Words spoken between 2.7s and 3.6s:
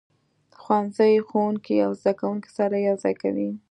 یو ځای کوي.